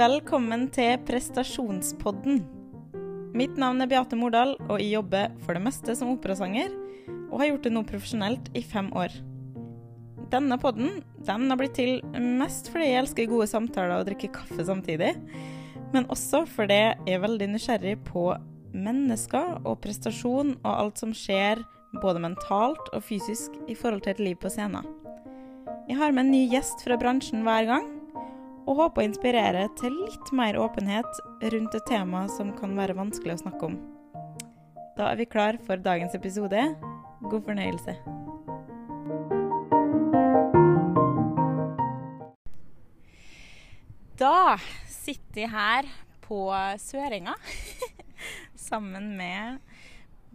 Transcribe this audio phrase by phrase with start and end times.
[0.00, 2.38] Velkommen til prestasjonspodden.
[3.36, 6.70] Mitt navn er Beate Mordal, og jeg jobber for det meste som operasanger,
[7.26, 9.12] og har gjort det nå profesjonelt i fem år.
[10.32, 14.64] Denne podden den har blitt til mest fordi jeg elsker gode samtaler og drikke kaffe
[14.70, 15.12] samtidig,
[15.92, 18.24] men også fordi jeg er veldig nysgjerrig på
[18.72, 21.60] mennesker og prestasjon og alt som skjer
[22.00, 24.88] både mentalt og fysisk i forhold til et liv på scenen.
[25.90, 27.96] Jeg har med en ny gjest fra bransjen hver gang,
[28.70, 31.18] og håper å inspirere til litt mer åpenhet
[31.50, 33.78] rundt et tema som kan være vanskelig å snakke om.
[34.94, 36.62] Da er vi klar for dagens episode.
[37.26, 37.96] God fornøyelse.
[44.20, 45.88] Da sitter jeg her
[46.22, 46.38] på
[46.78, 47.34] Sørenga
[48.70, 49.58] sammen med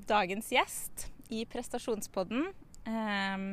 [0.10, 2.50] dagens gjest i prestasjonspodden,
[2.84, 3.48] eh,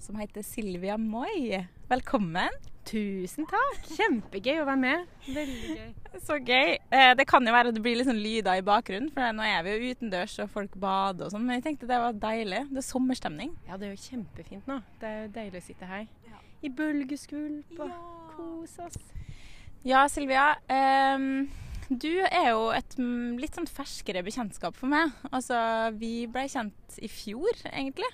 [0.00, 1.66] som heter Silvia Moi.
[1.92, 2.56] Velkommen.
[2.88, 3.88] Tusen takk.
[3.98, 5.10] Kjempegøy å være med.
[5.28, 5.90] Veldig gøy.
[6.24, 6.78] Så gøy.
[6.78, 9.44] Eh, det kan jo være at det blir litt sånn lyder i bakgrunnen, for nå
[9.44, 12.64] er vi jo utendørs og folk bader og sånn, men jeg tenkte det var deilig.
[12.72, 13.52] Det er sommerstemning.
[13.68, 14.80] Ja, det er jo kjempefint nå.
[15.02, 16.06] Det er jo deilig å sitte her.
[16.64, 17.92] I bølgeskvulp og
[18.34, 19.00] kose oss.
[19.86, 20.50] Ja, Silvia.
[20.66, 21.46] Um,
[21.88, 25.12] du er jo et mm, litt sånn ferskere bekjentskap for meg.
[25.30, 25.58] Altså,
[26.00, 28.10] vi ble kjent i fjor, egentlig.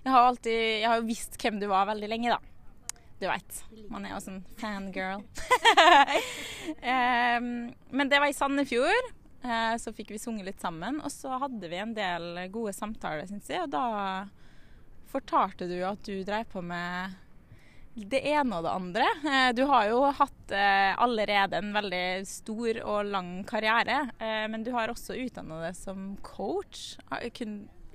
[0.00, 2.49] Jeg har alltid, jeg har jo visst hvem du var veldig lenge, da.
[3.20, 3.58] Du veit.
[3.92, 5.20] Man er jo sånn fangirl.
[7.90, 9.10] Men det var i Sandefjord.
[9.44, 13.24] Eh, så fikk vi sunget litt sammen, og så hadde vi en del gode samtaler,
[13.28, 13.64] syns jeg.
[13.64, 14.26] Og da
[15.10, 17.16] fortalte du at du dreiv på med
[18.10, 19.06] det ene og det andre.
[19.26, 24.02] Eh, Du har jo hatt eh, allerede en veldig stor og lang karriere,
[24.52, 26.94] men du har også utdanna deg som coach.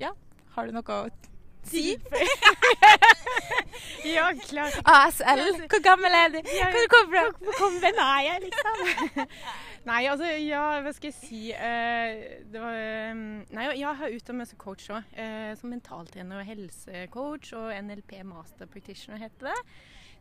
[0.02, 0.12] Ja,
[0.58, 1.06] har du noe
[1.69, 1.95] si?
[4.05, 4.75] Ja, klart.
[4.85, 6.39] ASL, hvor gammel er du?
[6.45, 7.23] Hvor du kommer fra?
[7.41, 9.25] Hvor kommer er jeg, liksom?
[9.89, 11.41] Nei, altså, ja, hva skal jeg si?
[11.53, 13.11] Eh, det var eh,
[13.53, 15.12] Nei, jeg har utdannet meg som coach òg.
[15.17, 19.57] Eh, som mentaltrener og helsecoach og NLP master practitioner heter det.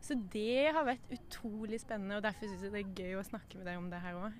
[0.05, 3.57] Så det har vært utrolig spennende, og derfor syns jeg det er gøy å snakke
[3.57, 4.37] med deg om det her òg.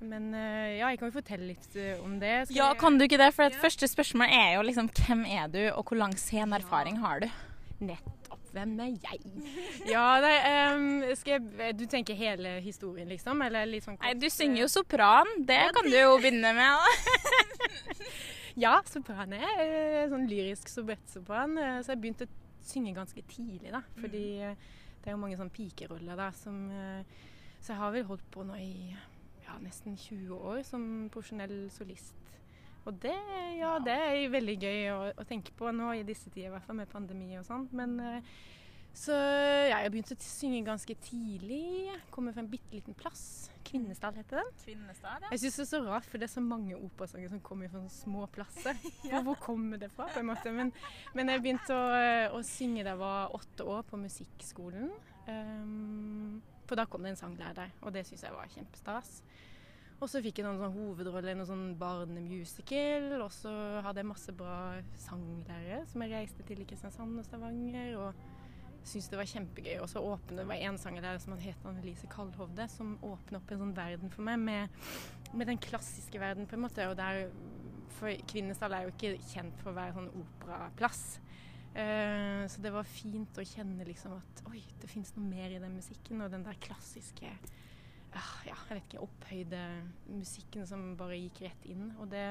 [0.00, 2.46] Men eh, ja, jeg kan jo fortelle litt eh, om det.
[2.48, 3.32] Skal Ja, jeg- kan du ikke det?
[3.34, 3.62] For det Ja.
[3.64, 7.28] første spørsmål er jo liksom hvem er du, og hvor lang sceneerfaring har du?
[7.80, 8.14] Nettopp.
[8.52, 9.20] Hvem er jeg?
[9.94, 10.34] Ja, det,
[10.74, 13.42] um, skal jeg, Du tenker hele historien, liksom?
[13.44, 15.26] Eller litt sånn Nei, du synger jo eh, sopran.
[15.46, 16.78] Det kan du jo begynne med.
[18.58, 21.52] Ja, sopran er eh, sånn lyrisk sobrett-sopran.
[21.62, 22.32] eh, Så jeg begynte å
[22.66, 23.82] synge ganske tidlig, da.
[24.00, 24.54] Fordi eh,
[25.04, 27.04] det er jo mange sånne pikeroller da som eh,
[27.60, 28.96] Så jeg har vel holdt på nå i
[29.48, 32.14] ja, nesten 20 år som profesjonell solist.
[32.88, 33.16] Og det,
[33.58, 36.64] ja, det er veldig gøy å, å tenke på nå i disse tider, i hvert
[36.68, 37.66] fall med pandemi og sånn.
[37.76, 38.38] Men eh,
[38.96, 41.92] så ja, jeg begynte å synge ganske tidlig.
[42.14, 43.50] Kommer fra en bitte liten plass.
[43.68, 44.48] Kvinesdal heter den.
[44.62, 47.68] Kvinnestad, Jeg syns det er så rart, for det er så mange operasanger som kommer
[47.70, 48.80] fra små plasser.
[49.10, 50.52] Hvor, hvor kommer det fra, på en måte?
[50.54, 50.72] Men,
[51.14, 51.84] men jeg begynte å,
[52.38, 54.88] å synge da jeg var åtte år på musikkskolen.
[55.28, 55.97] Ehm,
[56.68, 59.22] for da kom det en sanglærer og det syns jeg var kjempestas.
[59.98, 63.50] Og så fikk jeg noen sånn hovedrolle i noen sånn barnemusical, og så
[63.82, 64.58] hadde jeg masse bra
[65.08, 67.96] sanglærere som jeg reiste til i Kristiansand og Stavanger.
[67.98, 68.28] og
[68.88, 69.76] syntes det var kjempegøy.
[69.82, 73.76] Og så åpnet det en sanglærer som het Annelise Kallhovde, som åpnet opp en sånn
[73.76, 74.82] verden for meg med,
[75.34, 76.86] med den klassiske verden, på en måte.
[76.88, 77.28] Og der,
[77.98, 81.04] for Kvinesdal er jo ikke kjent for å være sånn operaplass.
[81.78, 85.60] Eh, så det var fint å kjenne liksom at oi, det fins noe mer i
[85.62, 87.30] den musikken, og den der klassiske
[88.16, 89.62] ah, ja, jeg vet ikke, opphøyde
[90.10, 91.90] musikken som bare gikk rett inn.
[92.00, 92.26] Og det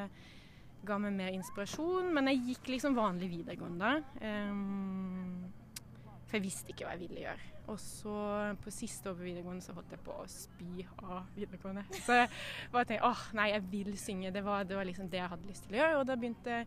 [0.87, 3.93] ga meg mer inspirasjon, men jeg gikk liksom vanlig videregående.
[4.19, 5.85] Eh,
[6.27, 7.53] for jeg visste ikke hva jeg ville gjøre.
[7.71, 8.17] Og så
[8.63, 11.83] på siste år på videregående så holdt jeg på å spy av videregående.
[12.05, 12.29] Så jeg
[12.71, 14.31] bare tenkte åh, nei, jeg vil synge.
[14.35, 15.97] Det var, det var liksom det jeg hadde lyst til å gjøre.
[15.99, 16.61] Og da begynte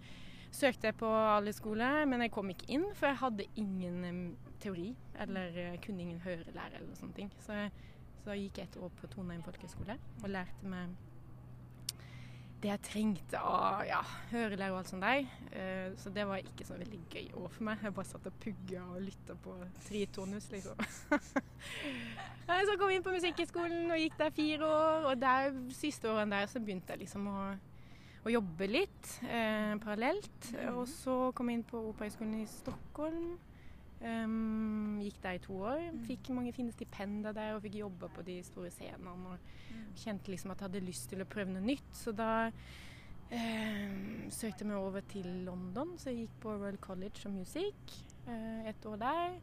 [0.50, 4.24] søkte jeg på alle skoler, men jeg kom ikke inn, for jeg hadde ingen
[4.60, 4.90] teori.
[5.20, 7.30] Eller eh, kunne ingen hørelærer eller sånne ting.
[7.44, 7.60] Så,
[8.24, 10.98] så gikk jeg et år på Trondheim folkehøgskole og lærte meg
[12.60, 14.00] det jeg trengte av ja,
[14.34, 15.22] hørelærer og alt sånt der.
[15.56, 17.80] Eh, så det var ikke så veldig gøy år for meg.
[17.86, 19.54] Jeg bare satt og pugga og lytta på
[19.86, 20.82] tritonus, liksom.
[22.50, 25.08] Så kom jeg inn på Musikkhøgskolen og gikk der fire år.
[25.12, 27.38] Og der, siste årene der så begynte jeg liksom å,
[28.20, 30.50] å jobbe litt eh, parallelt.
[30.74, 33.38] Og så kom jeg inn på Operahøgskolen i Stockholm.
[34.00, 35.82] Um, gikk der i to år.
[36.06, 39.12] Fikk mange fine stipender der og fikk jobbe på de store scenene.
[39.32, 41.90] Og kjente liksom at jeg hadde lyst til å prøve noe nytt.
[41.96, 42.30] Så da
[43.28, 47.96] ehm, søkte jeg meg over til London, så jeg gikk på Royal College of Music
[48.26, 49.40] eh, et år der.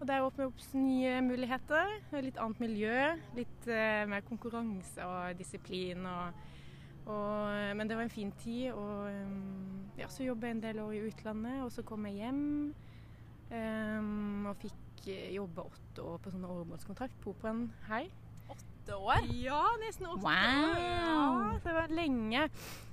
[0.00, 1.94] Og der åpner opp nye muligheter.
[2.26, 2.96] Litt annet miljø.
[3.38, 6.02] Litt eh, mer konkurranse og disiplin.
[6.10, 6.42] Og,
[7.06, 8.72] og, men det var en fin tid.
[8.72, 12.20] Og um, ja, så jobba jeg en del år i utlandet, og så kom jeg
[12.22, 12.42] hjem.
[13.52, 18.06] Um, og fikk jobbe åtte år på sånn åremålskontrakt på Operaen her.
[18.52, 19.26] Åtte år?
[19.34, 20.70] Ja, nesten åtte Wow.
[20.70, 20.86] år.
[20.86, 22.46] Ja, det var lenge.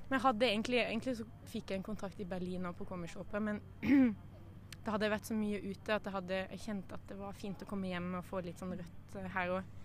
[0.10, 3.62] Men egentlig, egentlig så fikk jeg en kontrakt i Berlin og på Commershopet, men
[4.84, 7.62] det hadde vært så mye ute at jeg hadde jeg kjente at det var fint
[7.62, 9.76] å komme hjem og få litt sånn rødt eh, her òg.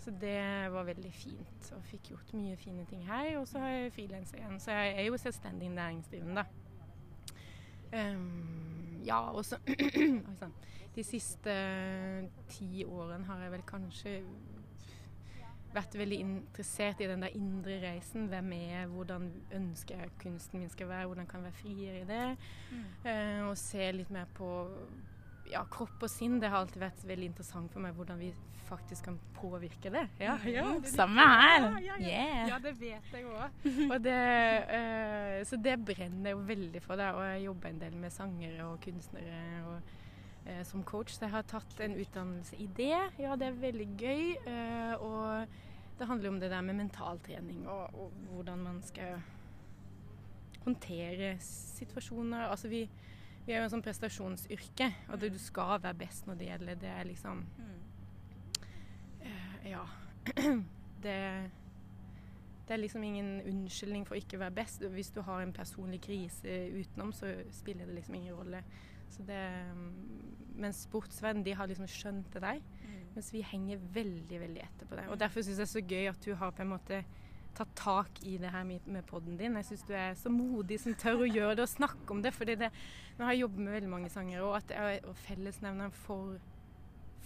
[0.00, 1.72] Så det var veldig fint.
[1.76, 3.34] Og fikk gjort mye fine ting her.
[3.40, 6.44] Og så har jeg frilans igjen, så jeg er jo selvstendig næringsdrivende.
[7.92, 9.58] Ehm, ja, og så
[10.96, 11.52] De siste
[12.50, 14.14] ti årene har jeg vel kanskje
[15.70, 18.26] vært veldig interessert i den der indre reisen.
[18.26, 22.00] Hvem er jeg, hvordan ønsker jeg kunsten min skal være, hvordan kan jeg være friere
[22.00, 22.24] i det.
[23.06, 24.50] Eh, og se litt mer på
[25.50, 26.38] ja, kropp og sinn.
[26.40, 28.30] Det har alltid vært veldig interessant for meg hvordan vi
[28.70, 30.04] faktisk kan påvirke det.
[30.22, 31.80] Ja, ja, det- Samme her.
[31.82, 31.96] Ja.
[31.98, 32.48] Yeah.
[32.48, 33.50] Ja, det vet jeg òg.
[34.06, 34.18] Det,
[34.76, 36.96] eh, så det brenner jeg jo veldig for.
[36.96, 37.08] Det.
[37.14, 39.80] Og jeg jobber en del med sangere og kunstnere og,
[40.46, 41.16] uh, som coach.
[41.16, 42.94] Så jeg har tatt en utdannelse i det.
[43.18, 44.36] Ja, det er veldig gøy.
[44.46, 45.46] Uh, og
[45.98, 49.18] det handler om det der med mentaltrening og, og hvordan man skal
[50.64, 52.46] håndtere situasjoner.
[52.46, 52.88] Altså vi,
[53.50, 56.76] vi er jo en sånn prestasjonsyrke, og det du skal være best når det gjelder.
[56.78, 57.40] Det er liksom
[59.24, 59.86] uh, ja.
[61.00, 61.16] Det,
[62.68, 64.84] det er liksom ingen unnskyldning for ikke å være best.
[64.92, 68.60] Hvis du har en personlig krise utenom, så spiller det liksom ingen rolle.
[69.10, 69.40] Så det,
[69.72, 72.60] mens men sportsverden de har liksom skjønt det der,
[73.16, 75.08] mens vi henger veldig veldig etter på det.
[75.08, 77.00] Og Derfor syns jeg det er så gøy at du har på en måte
[77.60, 79.56] tatt tak i det her med, med podden din.
[79.60, 82.32] Jeg syns du er så modig som tør å gjøre det og snakke om det.
[82.34, 82.70] fordi det,
[83.18, 86.38] Nå har jeg jobbet med veldig mange sangere, og, at er, og fellesnevneren for,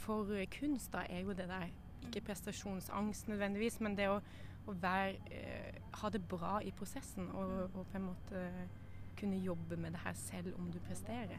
[0.02, 1.68] for kunst da, er jo det der
[2.04, 4.18] ikke prestasjonsangst nødvendigvis, men det å,
[4.66, 8.44] å være, eh, ha det bra i prosessen og, og på en måte
[9.18, 11.38] kunne jobbe med det her selv om du presterer.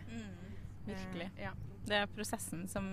[0.85, 1.29] Virkelig.
[1.35, 1.51] Eh, ja.
[1.85, 2.87] Det er prosessen som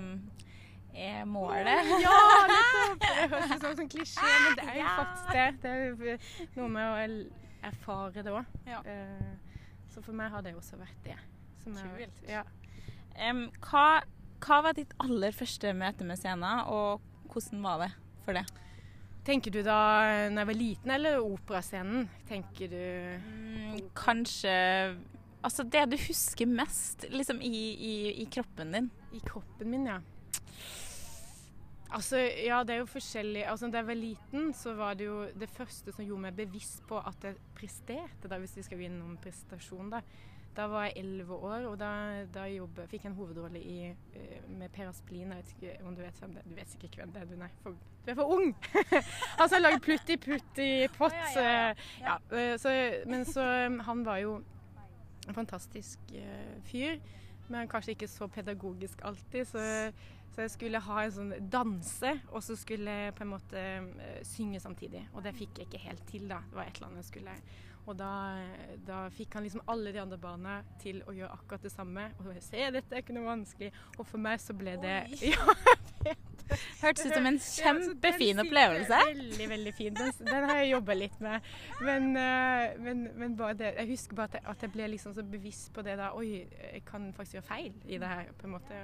[0.94, 1.86] er målet.
[2.02, 2.16] ja,
[2.50, 2.98] nettopp!
[3.02, 4.96] Det høres ut som en klisjé, men det er jo Ja.
[4.98, 5.46] faktisk det.
[5.62, 5.70] Det
[6.16, 8.44] er noe med å erfare det òg.
[8.66, 8.80] Ja.
[9.92, 11.16] så for meg har det også vært det.
[11.64, 12.22] Kult.
[12.28, 12.42] Ja.
[13.28, 14.02] Um, hva,
[14.40, 17.00] hva var ditt aller første møte med scenen, og
[17.30, 17.90] hvordan var det
[18.24, 18.46] for det?
[19.22, 22.08] Tenker du da når jeg var liten, eller operascenen?
[22.28, 22.82] Tenker du
[23.22, 24.96] Mm, kanskje
[25.44, 28.90] Altså det du husker mest liksom i, i, i kroppen din.
[29.12, 29.96] I kroppen min, ja.
[31.92, 33.44] Altså, ja, det er jo forskjellig.
[33.44, 36.80] Altså, da jeg var liten, så var det jo det første som gjorde meg bevisst
[36.88, 40.00] på at jeg presterte, da, hvis vi skal vinne noen prestasjon, da.
[40.56, 41.90] Da var jeg elleve år, og da,
[42.32, 45.32] da jobbet, fikk jeg en hovedrolle i, eh, med Per Asplin.
[45.32, 46.48] Jeg vet ikke om du vet hvem det er.
[46.48, 47.48] Du vet sikkert ikke hvem det er, du, nei.
[47.62, 48.52] For, du er for ung!
[49.38, 51.16] Han som har lagd Plutti Putti Pott.
[51.16, 52.16] Oh, ja, ja, ja.
[52.32, 52.74] eh, eh, så,
[53.08, 54.38] men så um, Han var jo
[55.28, 56.12] en fantastisk
[56.68, 56.96] fyr,
[57.48, 59.48] men kanskje ikke så pedagogisk alltid.
[59.48, 59.62] Så,
[60.32, 64.22] så jeg skulle ha en sånn danse, og så skulle jeg på en måte eh,
[64.24, 65.04] synge samtidig.
[65.12, 66.40] Og det fikk jeg ikke helt til, da.
[66.48, 67.36] Det var et eller annet jeg skulle
[67.82, 68.12] Og da,
[68.86, 72.08] da fikk han liksom alle de andre barna til å gjøre akkurat det samme.
[72.22, 73.72] Og jeg se, dette er ikke noe vanskelig.
[73.98, 75.32] Og for meg så ble det Oi.
[76.02, 76.14] Ja,
[76.82, 78.98] Hørtes ut som en kjempefin opplevelse.
[79.08, 79.94] Veldig, veldig fin.
[79.96, 81.50] Den, den har jeg jobba litt med.
[81.80, 85.14] Men, eh, men, men bare det, jeg husker bare at jeg, at jeg ble liksom
[85.16, 86.12] så bevisst på det da.
[86.18, 88.82] Oi, jeg kan faktisk gjøre feil i det her, på en måte.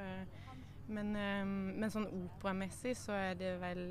[0.88, 3.84] Men, eh, men sånn operamessig så er det vel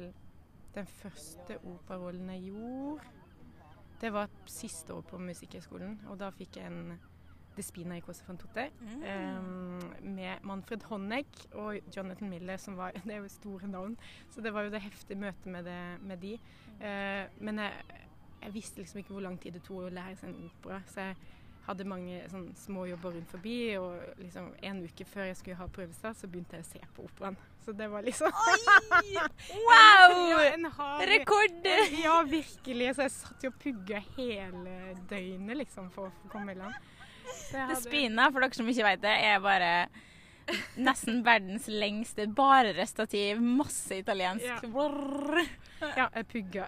[0.76, 3.14] den første operarollen jeg gjorde.
[4.02, 6.98] Det var siste år på Musikkhøgskolen, og da fikk jeg en
[7.58, 8.68] Despina i Cosa van Totte.
[8.80, 9.04] Mm.
[9.04, 13.98] um, med Manfred Honegg og Jonathan Miller, som var Det er jo store navn.
[14.30, 16.36] Så det var jo det heftige møtet med, det, med de.
[16.78, 17.74] Uh, men jeg,
[18.44, 20.82] jeg visste liksom ikke hvor lang tid det tok å lære seg en opera.
[20.88, 21.16] Så jeg
[21.68, 25.68] hadde mange sånn, små jobber rundt forbi, og liksom en uke før jeg skulle ha
[25.76, 27.38] prøvestart, så begynte jeg å se på operaen.
[27.66, 28.32] Så det var liksom
[29.68, 30.14] Wow!
[30.32, 31.66] Ja, hard- Rekord!
[32.04, 32.94] Ja, virkelig.
[32.96, 34.76] Så jeg satt jo og pugga hele
[35.10, 36.76] døgnet liksom for å komme i land.
[37.52, 39.72] Jeg Det spina, for dere som ikke vet det, er bare
[40.88, 43.42] nesten verdens lengste bare restativ.
[43.42, 44.46] Masse italiensk.
[44.46, 44.60] Ja.
[44.72, 45.44] Brrr.
[45.98, 46.68] Ja, jeg pugga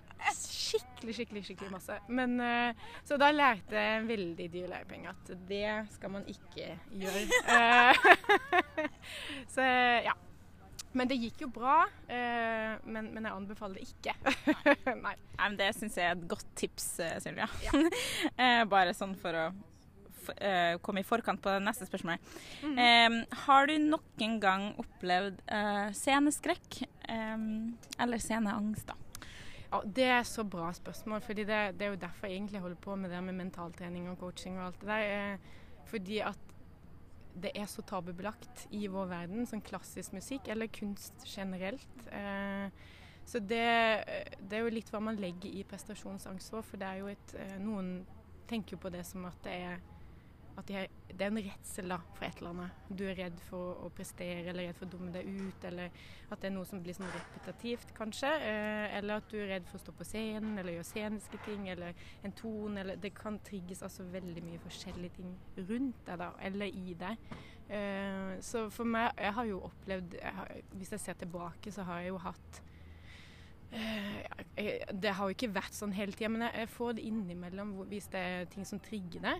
[0.69, 1.97] skikkelig, skikkelig skikkelig masse.
[2.13, 2.73] Men, eh,
[3.07, 7.27] så da lærte jeg en veldig dyr lærepenge at det skal man ikke gjøre.
[7.49, 8.89] Eh,
[9.53, 9.65] så
[10.05, 10.13] ja.
[10.93, 11.83] Men det gikk jo bra.
[12.09, 14.15] eh, men, men jeg anbefaler det ikke.
[15.05, 15.13] Nei.
[15.13, 17.45] Nei, men det syns jeg er et godt tips, eh, Sylvia.
[17.65, 17.83] Ja.
[18.33, 19.43] Eh, bare sånn for å
[20.85, 22.31] komme i forkant på det neste spørsmålet.
[22.63, 22.79] Mm.
[22.79, 28.97] Um, har du noen gang opplevd uh, sceneskrekk um, eller sceneangst, da?
[29.69, 31.21] Ja, Det er så bra spørsmål.
[31.21, 34.17] fordi det, det, er jo derfor jeg egentlig holder på med det med mentaltrening og
[34.17, 35.37] coaching og alt det der.
[35.85, 36.37] fordi at
[37.41, 42.07] det er så tabubelagt i vår verden, sånn klassisk musikk, eller kunst generelt.
[42.11, 42.67] Eh,
[43.25, 43.69] så det,
[44.39, 46.65] det, er jo litt hva man legger i prestasjonsangst for.
[46.65, 47.93] For det er jo et eh, Noen
[48.49, 49.79] tenker jo på det som at det er
[50.59, 52.83] at de er, det er en redsel da, for et eller annet.
[52.99, 55.91] Du er redd for å prestere, eller redd for å dumme deg ut, eller
[56.29, 58.31] at det er noe som blir sånn repetitivt, kanskje.
[58.45, 61.67] Eh, eller at du er redd for å stå på scenen, eller gjøre sceniske ting,
[61.73, 62.83] eller en tone.
[62.83, 67.29] Eller det kan trigges altså veldig mye forskjellige ting rundt deg, da, eller i deg.
[67.69, 71.83] Eh, så for meg, jeg har jo opplevd jeg har, Hvis jeg ser tilbake, så
[71.85, 72.63] har jeg jo hatt
[73.71, 78.07] Eh, det har jo ikke vært sånn hele tida, men jeg får det innimellom hvis
[78.13, 79.35] det er ting som trigger det.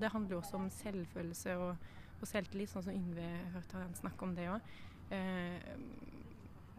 [0.00, 1.76] Eh, det handler jo også om selvfølelse og,
[2.20, 4.72] og selvtillit, sånn som Yngve hørte han snakke om det òg.
[5.10, 5.70] Eh,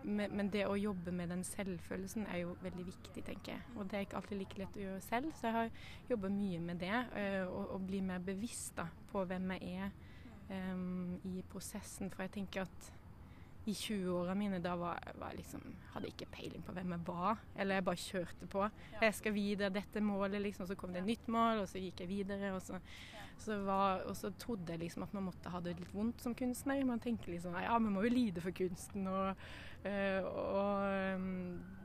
[0.04, 3.66] men, men, det å jobbe med den selvfølelsen er jo veldig viktig, tenker jeg.
[3.76, 5.70] Og det er ikke alltid like lett å gjøre selv, så jeg har
[6.10, 7.04] jobba mye med det.
[7.52, 9.92] Og, og bli mer bevisst da, på hvem jeg er
[10.50, 10.82] eh,
[11.30, 12.10] i prosessen.
[12.10, 12.90] For jeg tenker at
[13.70, 15.62] i 20-åra mine da var, var liksom,
[15.94, 17.42] hadde jeg ikke peiling på hvem jeg var.
[17.56, 18.64] Eller jeg bare kjørte på.
[18.66, 19.02] Ja.
[19.06, 20.66] Jeg skal videre, dette målet, liksom.
[20.70, 22.54] Så kom det et nytt mål, og så gikk jeg videre.
[22.56, 22.80] Og så,
[23.42, 26.34] så, var, og så trodde jeg liksom at man måtte ha det litt vondt som
[26.38, 26.82] kunstner.
[26.90, 29.06] Man tenker liksom ja, vi må jo lide for kunsten.
[29.12, 29.46] Og,
[29.86, 31.80] øh, og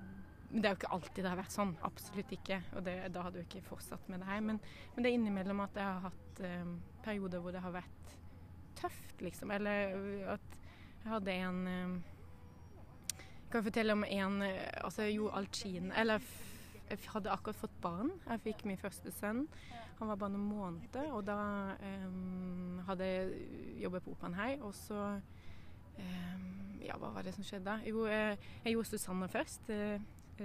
[0.47, 1.73] men det er jo ikke alltid det har vært sånn.
[1.85, 2.61] Absolutt ikke.
[2.79, 4.45] Og det, da hadde jeg ikke fortsatt med det her.
[4.45, 4.61] Men,
[4.95, 8.15] men, det er innimellom at jeg har hatt um, perioder hvor det har vært
[8.79, 9.53] tøft, liksom.
[9.53, 10.57] Eller at
[11.07, 11.91] jeg hadde en eh,
[13.15, 16.25] Jeg kan fortelle om en eh, Altså, jeg gjorde alt skien Eller
[16.87, 18.13] jeg hadde akkurat fått barn.
[18.29, 19.41] Jeg fikk min første sønn.
[19.99, 21.39] Han var bare noen måneder, og da
[22.07, 23.41] um, hadde jeg
[23.83, 24.53] jobbet på Operaen her.
[24.63, 25.01] Og så
[25.99, 26.45] um,
[26.85, 27.81] Ja, hva var det som skjedde da?
[27.91, 29.73] Jo, jeg, jeg gjorde Susanne først.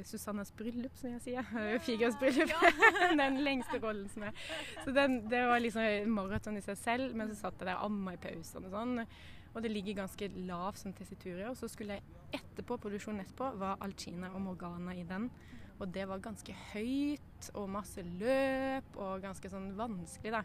[0.01, 1.53] Susannes bryllup, som jeg sier.
[1.85, 2.57] Figers bryllup.
[3.21, 4.41] den lengste rollen som er.
[4.81, 7.91] Så den, det var liksom maraton i seg selv, men så satt jeg der og
[7.91, 9.05] amma i pausen og sånn.
[9.51, 13.81] Og det ligger ganske lav som tessitur Og så skulle jeg etterpå, produksjonen etterpå, var
[13.83, 15.29] Alcina og Morgana i den.
[15.81, 20.43] Og det var ganske høyt og masse løp og ganske sånn vanskelig, da.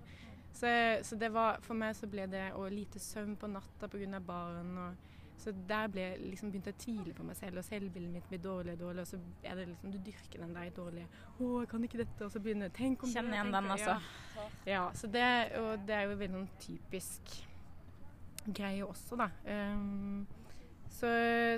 [0.57, 0.71] Så,
[1.05, 4.21] så det var, for meg så ble det og lite søvn på natta pga.
[4.25, 4.79] barn.
[4.79, 8.29] og så der ble jeg liksom begynte å tvile på meg selv, og selvbildet mitt
[8.31, 9.03] blir dårlig og dårlig.
[9.03, 11.09] Og så er det liksom, du dyrker den der dårlige
[11.39, 13.99] 'Å, jeg kan ikke dette', og så begynner Tenk om Kjenn igjen den, altså.
[14.37, 14.49] Ja.
[14.67, 17.37] ja, så det, og det er jo veldig sånn typisk
[18.55, 19.31] greie også, da.
[19.75, 20.27] Um,
[20.89, 21.09] så,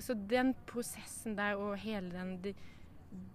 [0.00, 2.54] så, den prosessen der og hele den det,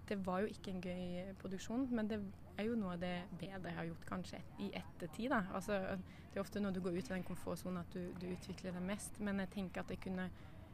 [0.10, 2.20] det, var jo ikke en gøy produksjon, men det
[2.58, 5.30] er jo noe av det bedre jeg har gjort kanskje i ettertid.
[5.34, 5.44] da.
[5.54, 5.80] Altså,
[6.34, 8.84] det er ofte når du går ut av den komfortsonen at du, du, utvikler det
[8.86, 10.30] mest, men jeg tenker at jeg kunne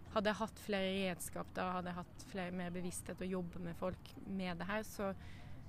[0.09, 3.77] hadde jeg hatt flere redskap da, hadde jeg hatt flere, mer bevissthet og jobbe med
[3.77, 5.12] folk med det her, så,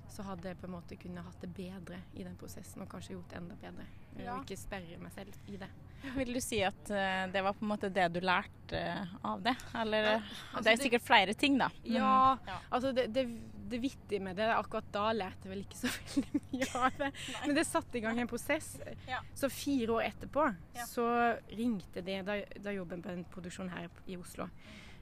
[0.09, 3.13] så hadde jeg på en måte kunne hatt det bedre i den prosessen og kanskje
[3.13, 3.85] gjort det enda bedre.
[4.17, 4.33] Ja.
[4.33, 5.69] Og ikke sperre meg selv i det.
[6.17, 9.41] Vil du si at uh, det var på en måte det du lærte uh, av
[9.45, 9.55] det?
[9.77, 10.17] Eller ja,
[10.51, 11.69] altså Det er sikkert det, flere ting, da.
[11.83, 12.15] Ja,
[12.47, 13.25] ja, altså det, det,
[13.71, 17.11] det, vittige med det Akkurat da lærte jeg vel ikke så veldig mye av det.
[17.45, 18.73] Men det satte i gang en prosess.
[19.09, 19.21] Ja.
[19.37, 20.47] Så fire år etterpå
[20.89, 21.07] så
[21.53, 24.49] ringte de Da, da jobbet jeg på en produksjon her i Oslo.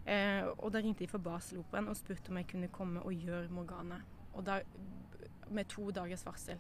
[0.09, 3.99] Og da ringte de fra Baseloperaen og spurte om jeg kunne komme og gjøre Morgana.
[4.33, 4.61] Og da
[5.49, 6.59] med to dagers varsel.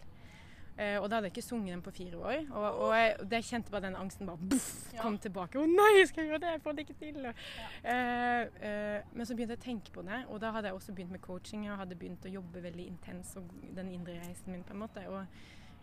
[0.79, 2.45] Uh, og da hadde jeg ikke sunget den på fire år.
[2.55, 4.69] Og, og jeg, jeg, kjente bare den angsten bare buff,
[5.01, 5.19] kom ja.
[5.25, 5.59] tilbake.
[5.59, 6.53] 'Å nei, skal jeg gjøre det?
[6.53, 7.65] Jeg får det ikke til.' Og, ja.
[7.91, 10.95] uh, uh, men så begynte jeg å tenke på det, og da hadde jeg også
[10.95, 11.65] begynt med coaching.
[11.67, 15.03] Og hadde begynt å jobbe veldig intens og den indre reisen min, på en måte.
[15.11, 15.19] Og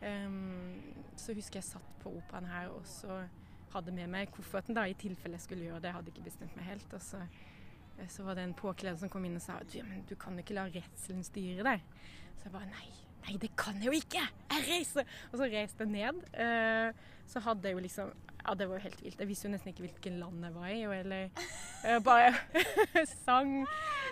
[0.00, 0.80] um,
[1.20, 3.20] så husker jeg satt på operaen her og så
[3.76, 5.90] hadde med meg kofferten da, i tilfelle jeg skulle gjøre det.
[5.90, 6.88] Jeg hadde ikke bestemt meg helt.
[6.96, 7.20] Og så,
[8.16, 10.70] så var det en påkledd som kom inn og sa men du kan ikke la
[10.72, 11.84] redselen styre deg.
[12.38, 13.05] Så jeg bare nei.
[13.26, 14.22] Nei, det kan jeg jo ikke!
[14.52, 15.08] Jeg reiser!
[15.32, 16.22] Og så reiste jeg ned.
[16.38, 16.94] Uh,
[17.26, 18.14] så hadde jeg jo liksom
[18.46, 19.18] Ja, det var jo helt vilt.
[19.18, 20.82] Jeg visste jo nesten ikke hvilket land jeg var i.
[21.00, 22.34] Eller uh, bare
[23.26, 23.56] sang,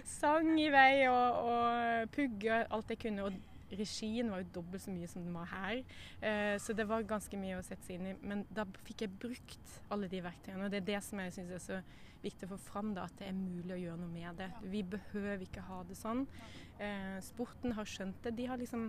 [0.04, 3.28] sang i vei og, og pugge alt jeg kunne.
[3.28, 5.82] Og regien var jo dobbelt så mye som den var her.
[6.22, 8.16] Uh, så det var ganske mye å sette seg inn i.
[8.22, 10.66] Men da fikk jeg brukt alle de verktøyene.
[10.66, 11.80] Og det er det som jeg syns er så
[12.24, 14.48] viktig å få fram, da, at det er mulig å gjøre noe med det.
[14.72, 16.24] Vi behøver ikke ha det sånn.
[16.82, 18.32] Eh, sporten har skjønt det.
[18.38, 18.88] De har liksom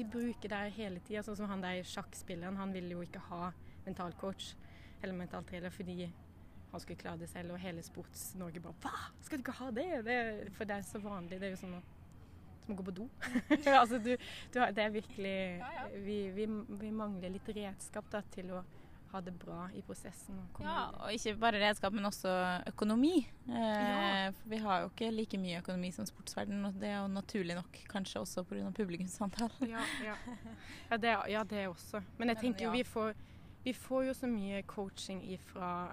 [0.00, 1.22] de bruker det hele tida.
[1.24, 2.58] Sånn som han der sjakkspilleren.
[2.60, 3.50] Han ville jo ikke ha
[3.86, 4.54] mentalcoach
[5.00, 6.08] eller mentaltrener fordi
[6.70, 7.54] han skulle klare det selv.
[7.54, 9.88] Og hele Sports-Norge bare Hva, skal du ikke ha det?
[10.06, 10.20] det?
[10.56, 11.40] For det er så vanlig.
[11.40, 11.80] Det er jo sånn
[12.70, 13.08] som å gå på do.
[13.80, 14.14] altså, du,
[14.52, 15.38] du det er virkelig
[16.04, 18.62] vi, vi, vi, mangler litt redskap da, til å
[19.10, 20.36] ha det bra i prosessen.
[20.38, 22.30] Og ja, og ikke bare redskap, men også
[22.70, 23.24] økonomi.
[23.48, 24.28] Eh, ja.
[24.38, 27.56] For vi har jo ikke like mye økonomi som sportsverden, og det er jo naturlig
[27.58, 28.70] nok kanskje også pga.
[28.76, 29.50] publikumsantall.
[29.66, 30.14] ja, ja.
[30.92, 32.04] Ja, det, ja, det også.
[32.18, 33.12] Men jeg tenker jo vi får
[33.60, 35.90] vi får jo så mye coaching ifra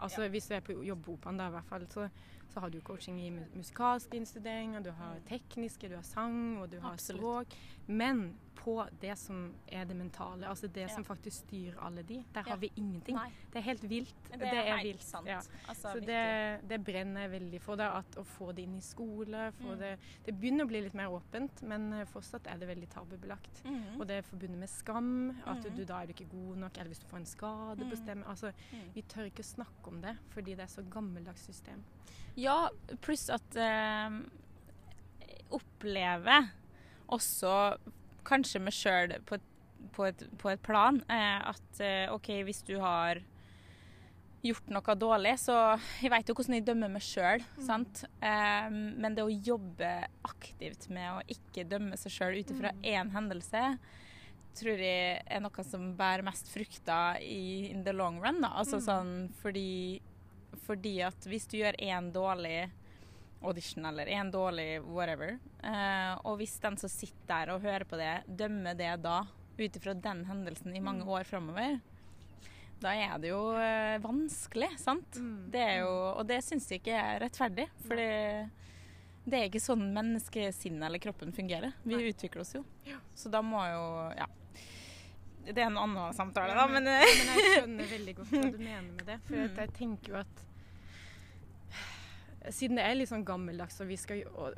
[0.00, 2.06] altså Hvis du er på jobb på i hvert fall, så
[2.50, 6.80] så har du coaching i musikalske instuderinger, du har tekniske, du har sang og du
[6.80, 7.20] har Absolutt.
[7.20, 7.46] språk.
[7.86, 10.88] Men på det som er det mentale, altså det ja.
[10.92, 12.52] som faktisk styrer alle de, der ja.
[12.52, 13.16] har vi ingenting.
[13.16, 13.30] Nei.
[13.52, 14.18] Det er helt vilt.
[14.26, 15.04] Det er, det er vilt.
[15.04, 15.28] sant.
[15.30, 15.38] Ja.
[15.64, 16.20] Altså, så det,
[16.68, 19.46] det, brenner jeg veldig for, da, at, å få det inn i skole.
[19.60, 19.70] Mm.
[19.80, 19.92] Det,
[20.26, 23.62] det, begynner å bli litt mer åpent, men eh, fortsatt er det veldig tabubelagt.
[23.64, 23.96] Mm.
[23.96, 25.78] Og det er forbundet med skam, at mm.
[25.78, 28.00] du, da er du ikke god nok, eller hvis du får en skade på mm.
[28.02, 28.26] stemmen.
[28.28, 28.86] Altså, mm.
[28.98, 31.80] vi tør ikke snakke om det fordi det er så gammeldags system.
[32.38, 32.66] Ja,
[33.02, 34.20] pluss at eh,
[35.50, 36.36] Oppleve
[37.10, 37.52] også
[38.30, 39.40] kanskje meg sjøl på,
[39.96, 40.08] på,
[40.40, 43.22] på, et plan eh, at eh, OK, hvis du har
[44.40, 45.56] gjort noe dårlig, så
[46.00, 47.88] Jeg vet jo hvordan jeg dømmer meg sjøl, mm.
[48.24, 49.90] eh, men det å jobbe
[50.28, 52.86] aktivt med å ikke dømme seg sjøl ut ifra mm.
[52.94, 53.64] én hendelse,
[54.60, 58.40] tror jeg er noe som bærer mest frukter i in the long run.
[58.42, 58.54] Da.
[58.62, 58.86] Altså mm.
[58.88, 60.00] sånn fordi
[60.66, 62.70] fordi at hvis du gjør én dårlig
[63.40, 68.00] audition eller en dårlig whatever, eh, og hvis den som sitter der og hører på
[68.00, 69.22] det, dømmer det da
[69.60, 71.12] ut ifra den hendelsen i mange mm.
[71.16, 71.78] år framover,
[72.80, 75.20] da er det jo eh, vanskelig, sant?
[75.20, 75.50] Mm.
[75.52, 77.66] Det er jo, og det syns jeg ikke er rettferdig.
[77.84, 78.00] For
[79.30, 81.74] det er ikke sånn menneskesinnet eller kroppen fungerer.
[81.84, 82.12] Vi Nei.
[82.12, 82.64] utvikler oss jo.
[82.88, 83.00] Ja.
[83.14, 84.28] Så da må jo Ja.
[85.40, 88.58] Det er en annen samtale, da, men, men, men jeg skjønner veldig godt hva du
[88.60, 89.16] mener med det.
[89.24, 89.54] For mm.
[89.56, 90.42] jeg tenker jo at
[92.48, 94.50] siden det er litt sånn gammeldags, og vi skal jo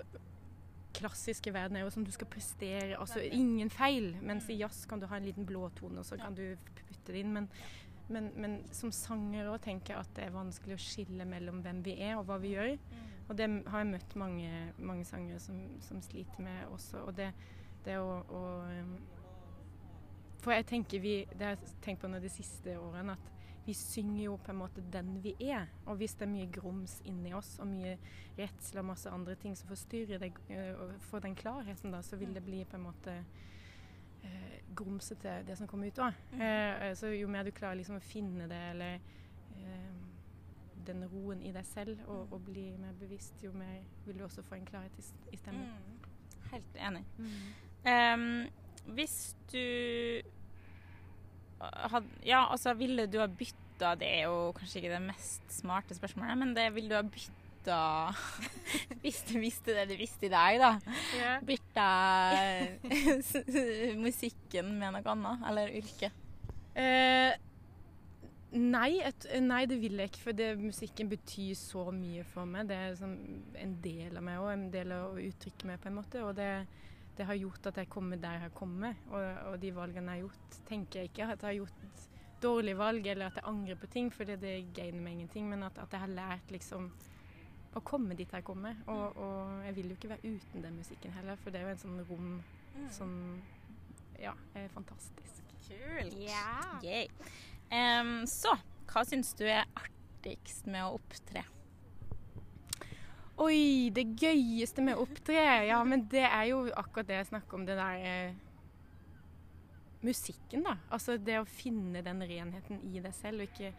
[0.92, 4.12] klassiske verden er jo sånn du skal prestere, altså ingen feil.
[4.24, 6.44] Mens i jazz kan du ha en liten blåtone, og så kan du
[6.76, 7.32] putte det inn.
[7.34, 7.48] Men,
[8.12, 11.80] men, men som sanger òg tenker jeg at det er vanskelig å skille mellom hvem
[11.86, 12.76] vi er og hva vi gjør.
[12.76, 13.08] Mm.
[13.28, 17.06] Og det har jeg møtt mange, mange sangere som, som, sliter med også.
[17.06, 17.30] Og det,
[17.86, 18.96] det å, å, um,
[20.42, 23.74] For jeg tenker vi Det har jeg tenkt på nå de siste årene, at vi
[23.78, 25.70] synger jo på en måte den vi er.
[25.86, 27.96] Og hvis det er mye grums inni oss, og mye
[28.38, 30.42] redsel og masse andre ting som forstyrrer deg,
[30.80, 33.14] og for den klarheten, da, så vil det bli på en måte
[34.24, 35.98] eh, grumsete, det som kommer ut.
[35.98, 36.94] Uh, mm.
[36.98, 38.98] så jo mer du klarer liksom å finne det, eller
[40.86, 42.32] den roen i deg selv, og, mm.
[42.32, 45.68] og, bli mer bevisst, jo mer vil du også få en klarhet i, i stemmen.
[45.68, 46.08] Mm.
[46.52, 47.04] Helt enig.
[47.18, 47.34] Mm.
[47.86, 49.58] Um, hvis du
[51.92, 55.96] had, Ja, altså, ville du ha bytta Det er jo kanskje ikke det mest smarte
[55.96, 57.78] spørsmålet, men det ville du ha bytta
[59.02, 60.72] Hvis du visste det du visste i dag, da.
[61.14, 61.38] Yeah.
[61.46, 61.88] Bytta
[64.06, 66.10] musikken med noe annet, eller yrke?
[66.74, 67.32] Eh,
[68.56, 70.22] nei, et, nei, det vil jeg ikke.
[70.26, 72.68] For det, musikken betyr så mye for meg.
[72.70, 73.16] Det er sånn,
[73.58, 76.24] en del av meg òg, en del av å uttrykke meg, på en måte.
[76.26, 76.50] Og det,
[77.16, 78.96] det har gjort at jeg kommer der jeg har kommet.
[79.10, 82.08] Og, og, de valgene jeg har gjort, tenker jeg ikke at jeg har gjort
[82.42, 85.48] dårlige valg, eller at jeg angrer på ting, for det, det gainer meg ingenting.
[85.50, 86.90] Men at, at, jeg har lært liksom
[87.72, 88.80] å komme dit jeg kommer.
[88.86, 91.76] Og, og, jeg vil jo ikke være uten den musikken heller, for det er jo
[91.76, 92.90] en sånn rom mm.
[92.92, 93.14] som
[94.20, 95.40] ja, er fantastisk.
[95.62, 96.18] Kult.
[96.18, 97.08] Yeah.
[97.72, 98.52] Um, så
[98.92, 101.46] hva syns du er artigst med å opptre?
[103.40, 105.40] Oi, det gøyeste med å opptre.
[105.66, 108.40] Ja, men det er jo akkurat det jeg snakker om, det der eh,
[110.02, 110.76] Musikken, da.
[110.90, 113.70] Altså det å finne den renheten i deg selv, og ikke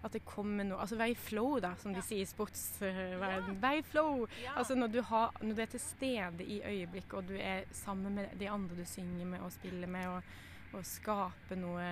[0.00, 3.56] at det kommer noe Altså være i flow, da, som de sier i sportsverden.
[3.56, 4.26] Uh, Vær i flow!
[4.42, 4.54] Ja.
[4.60, 8.16] Altså når du, har, når du, er til stede i øyeblikket, og du er sammen
[8.16, 11.86] med de andre du synger med og spiller med, og, og skape noe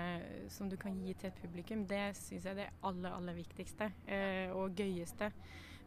[0.52, 3.90] som du kan gi til et publikum, det syns jeg er det aller, aller viktigste
[4.08, 5.32] Eh, og gøyeste.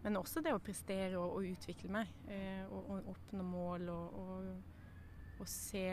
[0.04, 2.14] Men også det å prestere og, og utvikle meg.
[2.32, 5.88] Eh, og, og, oppnå mål og, og, se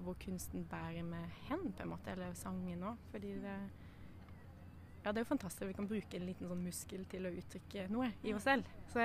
[0.00, 2.12] hvor kunsten bærer meg hen, på en måte.
[2.14, 3.00] Eller sangen òg.
[3.12, 3.56] Fordi det
[5.04, 5.68] ja, det er jo fantastisk.
[5.68, 8.68] Vi kan bruke en liten sånn muskel til å uttrykke noe i oss selv.
[8.88, 9.02] Så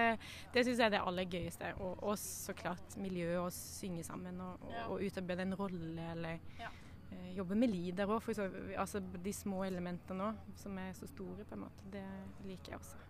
[0.53, 1.73] Det syns jeg er det aller gøyeste.
[1.83, 6.39] Og, og så klart miljøet, å synge sammen og, og, og utarbeide en rolle eller
[6.61, 6.71] ja.
[7.11, 8.31] eh, jobbe med lider òg.
[8.79, 11.91] Altså, de små elementene òg, som er så store, på en måte.
[11.91, 12.05] Det
[12.47, 13.08] liker jeg også.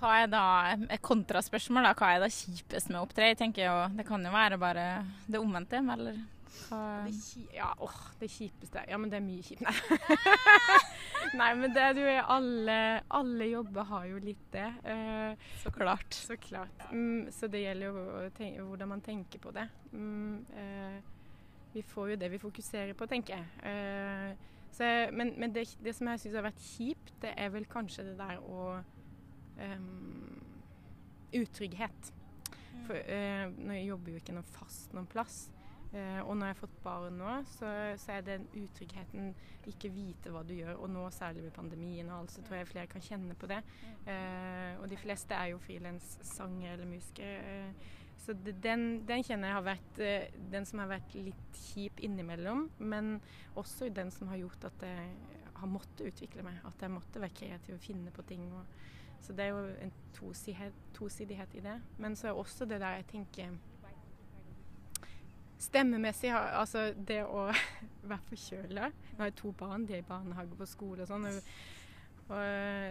[0.00, 0.42] Hva er da
[0.88, 1.90] et kontraspørsmål?
[1.90, 3.30] da, Hva er da kjipest med å opptre?
[3.30, 4.84] Jeg tenker jo, Det kan jo være bare
[5.28, 6.16] det omvendte, eller
[6.70, 7.12] Det,
[7.54, 9.62] ja, åh, det kjipeste Ja, men det er mye kjipt.
[9.66, 9.74] Nei,
[11.40, 12.76] Nei men det er jo alle,
[13.20, 14.68] alle jobber har jo litt det.
[14.86, 16.14] Uh, Så klart.
[16.14, 16.84] så klart.
[16.92, 19.66] Mm, så det gjelder jo tenke, hvordan man tenker på det.
[19.92, 21.18] Mm, uh,
[21.74, 23.44] vi får jo det vi fokuserer på, tenker jeg.
[23.66, 27.66] Uh, så, men men det, det som jeg syns har vært kjipt, det er vel
[27.70, 28.80] kanskje det der å
[31.36, 32.12] Utrygghet.
[32.86, 35.44] For eh, nå jobber jo ikke noe fast noen plass.
[35.90, 39.32] Eh, og når jeg har fått barn nå, så, så er den utryggheten
[39.70, 40.76] ikke vite hva du gjør.
[40.78, 43.58] Og nå særlig med pandemien og alt, så tror jeg flere kan kjenne på det.
[44.06, 47.56] Eh, og de fleste er jo frilanssanger eller musikere.
[47.56, 51.60] Eh, så det, den, den kjenner jeg har vært eh, den som har vært litt
[51.70, 52.68] kjip innimellom.
[52.78, 53.16] Men
[53.58, 55.10] også den som har gjort at jeg
[55.60, 56.62] har måttet utvikle meg.
[56.68, 58.46] At jeg måtte være kreativ og finne på ting.
[58.54, 58.86] Og,
[59.20, 61.80] så det er jo en tosidighet, tosidighet i det.
[61.98, 63.58] Men så er også det der jeg tenker
[65.60, 67.50] Stemmemessig, altså det å
[68.10, 71.28] være forkjøla Nå har jeg to barn, de er i barnehage på skole og sånn.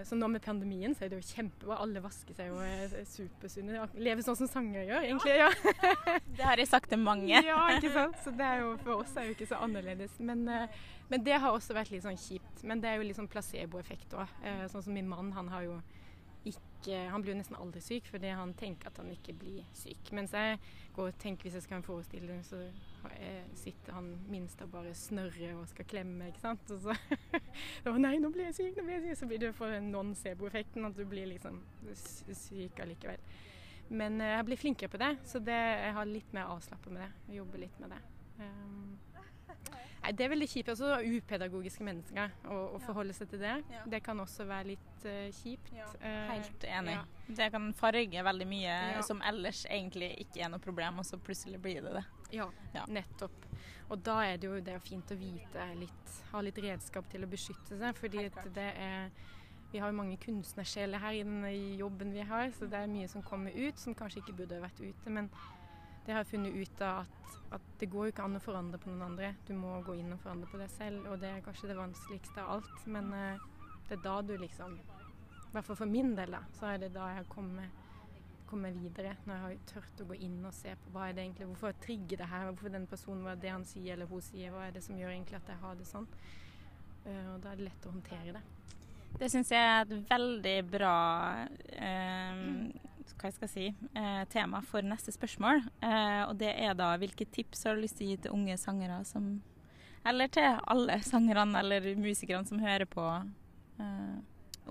[0.04, 1.78] Så nå med pandemien så er det jo kjempebra.
[1.80, 3.86] Alle vasker seg og er supersunne.
[3.96, 5.38] Lever sånn som sanger gjør, egentlig.
[5.40, 5.48] ja.
[6.38, 7.40] Det har jeg sagt til mange.
[7.48, 8.20] Ja, ikke sant?
[8.26, 10.18] Så det er jo, for oss er jo ikke så annerledes.
[10.20, 12.66] Men, eh, men det har også vært litt sånn kjipt.
[12.68, 14.36] Men det er jo litt sånn placeboeffekt òg.
[14.44, 15.80] Eh, sånn som min mann, han har jo
[16.48, 20.14] ikke Han blir jo nesten aldri syk fordi han tenker at han ikke blir syk.
[20.16, 20.62] Mens jeg
[20.96, 22.62] går og tenker hvis jeg skal ha en forestilling, så
[23.60, 26.72] sitter han minst og bare snørrer og skal klemme, ikke sant.
[26.72, 26.96] Og så
[27.92, 29.22] Å nei, nå blir jeg syk, nå blir jeg syk.
[29.22, 31.60] Så blir det for non-sebo-effekten at du blir liksom
[31.92, 33.28] syk allikevel.
[33.90, 37.04] Men eh, jeg blir flinkere på det, så det, jeg har litt mer avslappet med
[37.04, 37.12] det.
[37.30, 38.02] Jeg jobber litt med det.
[38.40, 38.98] Um,
[39.70, 40.70] nei, det er veldig kjipt.
[40.74, 43.56] Også upedagogiske mennesker å, å forholde seg til det.
[43.74, 43.84] Ja.
[43.96, 45.74] Det kan også være litt uh, kjipt.
[45.76, 45.90] Ja.
[46.32, 46.96] Helt enig.
[47.00, 47.04] ja.
[47.42, 49.02] Det kan farge veldig mye Ja.
[49.06, 52.06] som ellers egentlig ikke er noe problem, og så plutselig blir det det.
[52.40, 52.86] Ja, Ja.
[52.88, 53.46] nettopp.
[53.90, 57.26] Og da er det jo det er fint å vite litt, ha litt redskap til
[57.26, 59.10] å beskytte seg, fordi at det er
[59.72, 61.44] vi har jo mange kunstnersjeler her i den
[61.78, 64.80] jobben vi har, så det er mye som kommer ut som kanskje ikke burde vært
[64.82, 65.10] ute.
[65.14, 65.30] Men
[66.10, 68.80] det har jeg funnet ut av at, at det går jo ikke an å forandre
[68.82, 69.28] på noen andre.
[69.46, 72.42] Du må gå inn og forandre på deg selv, og det er kanskje det vanskeligste
[72.42, 72.88] av alt.
[72.90, 73.44] Men eh,
[73.86, 76.90] det er da du liksom I hvert fall for min del, da, så er det
[76.98, 77.86] da jeg har kommet,
[78.50, 79.14] kommet videre.
[79.28, 81.78] Når jeg har tørt å gå inn og se på hva er det egentlig, hvorfor
[81.86, 84.66] trigger det her, hvorfor den personen, hva er det han sier eller hun sier, hva
[84.66, 86.10] er det som gjør egentlig at jeg har det sånn.
[87.06, 88.48] Uh, og da er det lett å håndtere det.
[89.22, 90.98] Det syns jeg er et veldig bra
[91.78, 95.64] eh, hva jeg skal si, eh, tema for neste spørsmål.
[95.82, 98.58] Eh, og det er da hvilke tips har du lyst til å gi til unge
[98.58, 99.40] sangere som
[100.08, 103.04] Eller til alle sangerne eller musikerne som hører på
[103.84, 104.18] eh,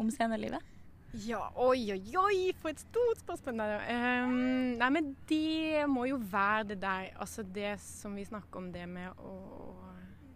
[0.01, 0.65] om scenelivet?
[1.13, 3.61] Ja, oi, oi, oi, for et stort spørsmål.
[3.89, 8.73] Ehm, nei, men det må jo være det der Altså det som vi snakker om,
[8.73, 9.37] det med å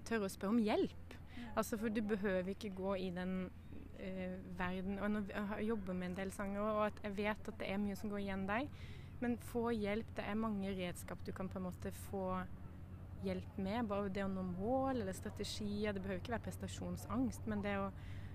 [0.09, 1.17] tørre å spørre om hjelp.
[1.57, 3.51] Altså For du behøver ikke gå i den
[4.03, 7.61] eh, verden Og når jeg jobber med en del sanger, og at jeg vet at
[7.61, 8.69] det er mye som går igjen deg.
[9.23, 10.17] Men få hjelp.
[10.17, 12.27] Det er mange redskap du kan på en måte få
[13.23, 13.87] hjelp med.
[13.89, 15.95] Bare det å nå mål eller strategier.
[15.95, 17.93] Det behøver ikke være prestasjonsangst, men det å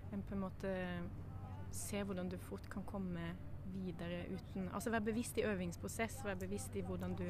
[0.07, 0.71] på en måte
[1.75, 3.33] se hvordan du fort kan komme
[3.73, 7.25] videre uten Altså være bevisst i øvingsprosess, være bevisst i hvordan du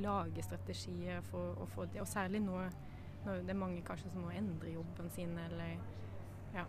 [0.00, 2.00] lager strategier for å få det.
[2.00, 2.62] Og særlig nå
[3.24, 5.76] når det er mange kanskje som må endre jobben sin, eller
[6.54, 6.64] Ja.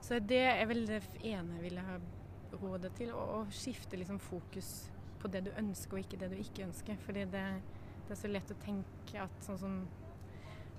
[0.00, 1.98] Så det er vel det ene jeg ville ha
[2.62, 3.12] rådet til.
[3.12, 6.98] Å, skifte liksom fokus på det du ønsker, og ikke det du ikke ønsker.
[7.04, 7.46] Fordi det,
[8.06, 9.80] det er så lett å tenke at sånn som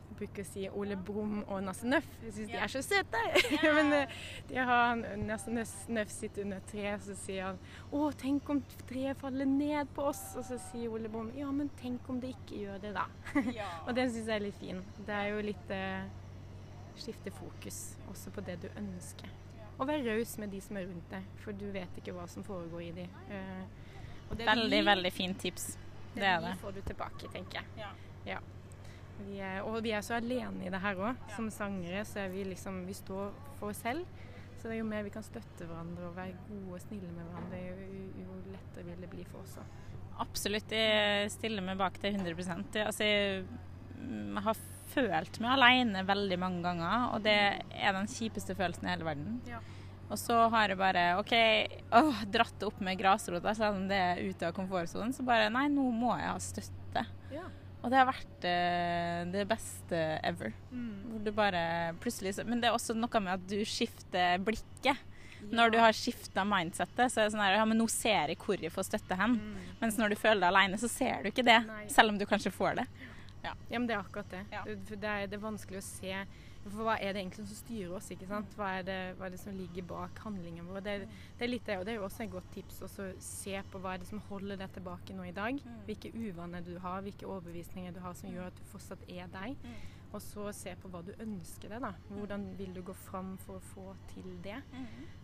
[0.10, 2.08] jeg bruker å si Ole Brumm og Nasse Nøff.
[2.25, 3.19] Jeg syns de er så søte!
[3.77, 4.15] Men eh,
[4.49, 7.60] de har Nasse Nøff- sitter under et tre, så sier han
[7.93, 11.69] 'Å, tenk om treet faller ned på oss.' Og så sier Ole Brumm 'Ja, men
[11.79, 13.05] tenk om det ikke gjør det, da'.
[13.86, 14.82] Og den syns jeg er litt fin.
[15.05, 16.10] Det er jo litt eh,
[16.97, 19.30] Skifte fokus også på det du ønsker.
[19.80, 22.43] Og vær raus med de som er rundt deg, for du vet ikke hva som
[22.43, 23.06] foregår i de.
[23.32, 23.63] Eh,
[24.30, 25.78] og det du Veldig, veldig fint tips.
[26.15, 26.58] det Det er det det.
[26.60, 27.65] får du tilbake, tenker jeg.
[27.78, 27.91] Ja.
[28.25, 28.39] Ja.
[29.28, 31.15] Vi er, og vi er så alene i det her òg.
[31.36, 34.06] Som sangere så er vi liksom Vi står for oss selv.
[34.60, 37.23] Så det er jo mer vi kan støtte hverandre og være gode og snille med
[37.30, 39.63] hverandre, jo, jo, jo lettere vil det bli for oss òg.
[40.19, 40.71] Absolutt.
[40.71, 43.45] Jeg stiller meg bak det 100 Det- Altså, jeg
[43.97, 44.54] mm, har
[44.93, 49.38] følt meg alene veldig mange ganger, og det er den kjipeste følelsen i hele verden.
[49.49, 49.62] Ja.
[50.10, 51.34] Og så har jeg bare OK,
[51.93, 55.13] åh, dratt det opp med grasrota, selv om det er ute av komfortsonen.
[55.13, 57.06] Så bare Nei, nå må jeg ha støtte.
[57.34, 57.45] Ja.
[57.80, 60.56] Og det har vært eh, det beste ever.
[61.12, 61.62] Hvor du bare
[62.02, 65.06] plutselig Men det er også noe med at du skifter blikket.
[65.54, 68.41] Når du har skifta mindsettet, så er det sånn her Ja, men nå ser jeg
[68.41, 69.38] hvor jeg får støtte hen.
[69.39, 69.69] Mm.
[69.80, 71.62] Mens når du føler deg alene, så ser du ikke det.
[71.69, 71.86] Nei.
[71.93, 72.89] Selv om du kanskje får det.
[73.43, 73.54] Ja.
[73.69, 74.45] ja, men det er akkurat det.
[74.52, 74.63] Ja.
[74.65, 76.25] Det- det er, det er vanskelig å se
[76.69, 78.10] for hva er det egentlig som styrer oss?
[78.12, 78.52] ikke sant?
[78.58, 80.82] Hva er det, hva er det som ligger bak handlingen vår?
[80.84, 81.06] Det, er-
[81.39, 83.80] det er litt det, og det er jo også et godt tips å se på
[83.80, 85.54] hva er det som holder deg tilbake nå i dag.
[85.63, 85.80] Mm.
[85.88, 89.56] Hvilke uvaner du har, hvilke overbevisninger du har som gjør at du fortsatt er deg.
[89.63, 89.80] Mm.
[90.12, 91.82] Og så se på hva du ønsker deg.
[91.82, 91.93] da.
[92.10, 94.62] Hvordan vil du gå fram for å få til det?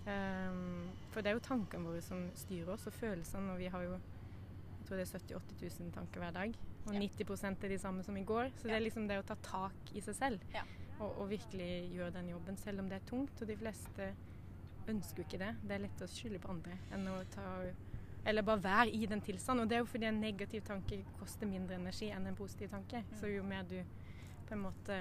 [0.05, 3.51] Um, for det er jo tankene våre som styrer oss, og følelsene.
[3.55, 3.97] Og vi har jo
[4.85, 6.55] tror det er 70 000-80 000 tanker hver dag.
[6.85, 6.99] Og Ja.
[6.99, 8.51] 90% er de samme som i går.
[8.57, 10.39] Så det er liksom det å ta tak i seg selv.
[10.53, 10.61] Ja.
[10.99, 13.41] Og, og virkelig gjøre den jobben, selv om det er tungt.
[13.41, 14.13] Og de fleste
[14.87, 15.55] ønsker jo ikke det.
[15.63, 17.47] Det er lett å skylde på andre enn å ta
[18.25, 19.63] Eller bare være i den tilstanden.
[19.65, 23.03] Og det er jo fordi en negativ tanke koster mindre energi enn en positiv tanke.
[23.11, 23.17] Mm.
[23.19, 23.83] Så jo mer du
[24.47, 24.97] på en måte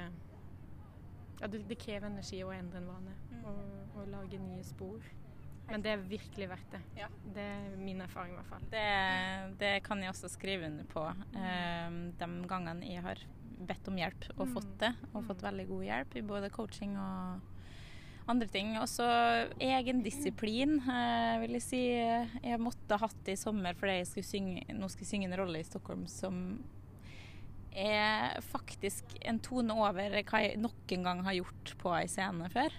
[1.40, 3.44] Ja, det, krever energi å endre en vane Mm.
[3.44, 5.00] og, og lage nye spor.
[5.70, 6.80] Men det er virkelig verdt det.
[6.98, 7.06] Ja.
[7.34, 8.66] Det er min erfaring i hvert fall.
[8.70, 11.06] Det, det kan jeg også skrive under på.
[11.34, 13.22] Um, de gangene jeg har
[13.64, 14.54] bedt om hjelp og Mm.
[14.54, 15.26] fått det, og Mm.
[15.28, 17.40] fått veldig god hjelp i både coaching og
[18.28, 18.74] andre ting.
[18.76, 19.06] Også
[19.60, 21.82] egendisiplin, uh, vil jeg si.
[22.44, 25.38] Jeg måtte hatt det i sommer fordi jeg skulle synge, nå skulle jeg synge en
[25.40, 26.40] rolle i Stockholm som
[27.74, 32.74] er faktisk en tone over hva jeg noen gang har gjort på ei scene før.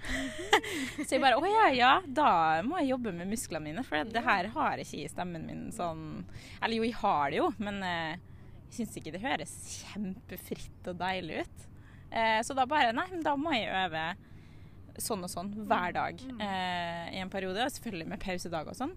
[1.05, 2.29] så jeg bare Å ja, ja, da
[2.65, 5.65] må jeg jobbe med musklene mine, for det her har jeg ikke i stemmen min
[5.75, 6.05] sånn
[6.61, 8.15] Eller jo, jeg har det jo, men eh,
[8.69, 9.55] jeg syns ikke det høres
[9.93, 11.67] kjempefritt og deilig ut.
[12.11, 14.05] Eh, så da bare Nei, da må jeg øve
[15.03, 16.39] sånn og sånn hver dag Mm.
[16.39, 17.59] eh, i en periode.
[17.67, 18.93] Og selvfølgelig med pausedag og sånn.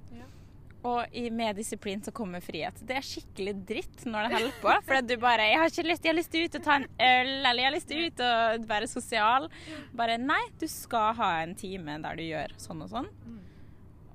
[0.87, 2.79] Og med disiplin så kommer frihet.
[2.87, 4.75] Det er skikkelig dritt når det holder på.
[4.87, 6.87] For du bare 'Jeg har ikke lyst, jeg har lyst til ut og ta en
[7.01, 9.49] øl', eller 'jeg har lyst til ut og være sosial'.
[9.97, 13.09] Bare nei, du skal ha en time der du gjør sånn og sånn.
[13.27, 13.39] Mm.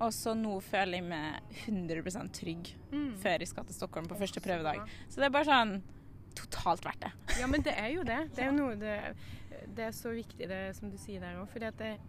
[0.02, 3.18] Og så nå føler jeg meg 100 trygg Mm.
[3.18, 4.88] før jeg skal til Stockholm på første prøvedag.
[5.10, 5.82] Så det er bare sånn
[6.36, 7.12] totalt verdt det.
[7.40, 8.30] Ja, men det er jo det.
[8.36, 9.16] Det er jo noe det,
[9.76, 11.64] det er så viktig, det som du sier der òg.
[11.64, 12.00] At det,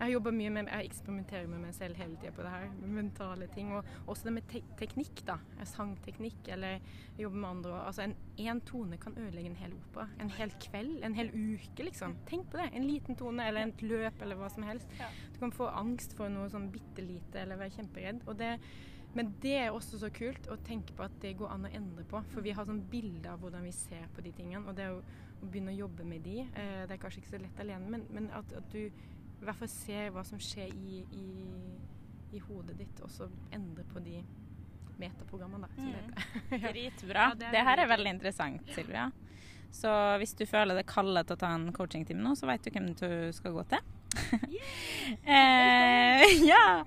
[0.00, 2.68] jeg jobber mye med Jeg eksperimenterer med meg selv hele tida på det her.
[2.80, 3.72] Med mentale ting.
[3.76, 5.36] Og også det med te teknikk, da.
[5.68, 6.48] Sangteknikk.
[6.48, 6.80] Eller
[7.18, 7.82] jobbe med andre.
[7.86, 10.08] Altså, en én tone kan ødelegge en hel opera.
[10.20, 11.02] En hel kveld.
[11.04, 12.16] En hel uke, liksom.
[12.30, 12.70] Tenk på det.
[12.72, 14.88] En liten tone eller et løp eller hva som helst.
[15.34, 18.24] Du kan få angst for noe sånn bitte lite eller være kjemperedd.
[18.28, 18.56] Og det
[19.14, 22.04] men det er også så kult å tenke på at det går an å endre
[22.06, 22.20] på.
[22.30, 24.62] For vi har sånn bilde av hvordan vi ser på de tingene.
[24.70, 27.40] Og det å, å begynne å jobbe med de, eh, det er kanskje ikke så
[27.42, 28.86] lett alene, men, men at, at du
[29.40, 31.26] i hvert fall ser hva som skjer i, i,
[32.36, 34.20] i hodet ditt, og så endre på de
[35.00, 35.74] metaprogrammene, da.
[35.76, 35.94] Som Mm.
[35.94, 36.58] det heter.
[36.60, 36.72] Ja.
[36.74, 37.22] Dritbra.
[37.30, 39.06] Ja, det det, her er veldig interessant, Silvia.
[39.72, 42.70] Så hvis du føler det kallet til å ta en coachingtime nå, så vet du
[42.74, 43.78] hvem du skal gå til.
[45.24, 46.84] eh, ja.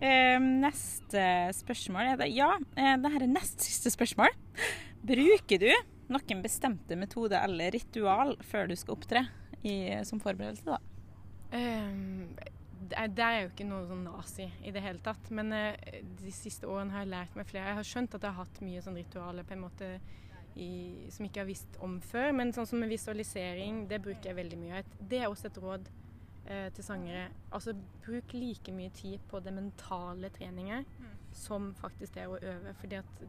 [0.00, 1.22] Eh, neste
[1.56, 4.32] spørsmål er det Ja, eh, det her er nest siste spørsmål.
[5.08, 5.70] Bruker du
[6.12, 9.24] noen bestemte metode eller ritual før du skal opptre
[9.64, 9.74] i,
[10.08, 10.78] som forberedelse, da?
[11.52, 12.34] Ehm,
[12.88, 15.30] det er- jo ikke noe sånn nazi i det hele tatt.
[15.30, 15.76] Men eh,
[16.22, 17.66] de siste årene har jeg lært meg flere.
[17.66, 20.00] Jeg har skjønt at jeg har hatt mye sånn ritualer på en måte
[20.56, 22.32] i, som ikke har visst om før.
[22.34, 24.82] Men sånn som visualisering, det bruker jeg veldig mye.
[25.00, 25.88] Det er også et råd
[26.46, 27.28] eh, til sangere.
[27.52, 27.74] Altså
[28.06, 30.84] bruk like mye tid på det mentale treninger
[31.32, 32.74] som faktisk det å øve.
[32.80, 33.22] Fordi at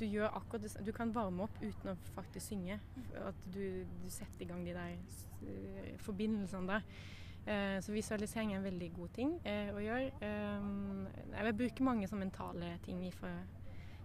[0.00, 2.80] du gjør akkurat det Du kan varme opp uten å faktisk synge.
[3.26, 4.96] At du, du setter i gang de der
[5.98, 6.82] forbindelsene der.
[7.46, 10.10] Eh, så visualisering er en veldig god ting eh, å gjøre.
[10.20, 13.32] Um, jeg vil bruke mange sånne mentale ting fra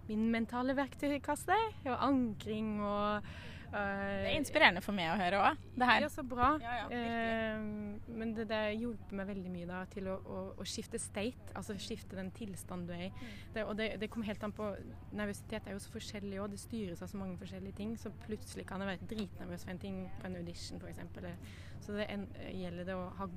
[0.08, 1.58] min mentale verktøykasse.
[1.84, 3.36] Og ankring og eh,
[3.76, 6.04] Det er inspirerende for meg å høre òg, det her.
[6.06, 6.48] Ja, så bra.
[6.62, 10.66] Ja, ja, eh, men det det hjelper meg veldig mye da, til å, å, å
[10.68, 13.10] skifte state, altså skifte den tilstanden du er i.
[13.54, 14.70] Det, og det, det kommer helt an på
[15.16, 17.94] Nervøsitet er jo så forskjellig òg, det styres av så mange forskjellige ting.
[18.00, 21.54] Så plutselig kan jeg være dritnervøs for en ting på en audition f.eks.
[21.84, 23.30] Så det en, gjelder det å ha